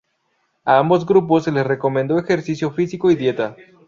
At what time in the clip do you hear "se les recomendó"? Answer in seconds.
1.43-2.17